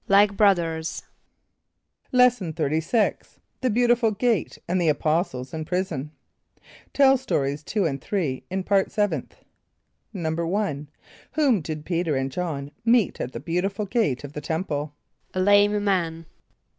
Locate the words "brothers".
0.35-1.03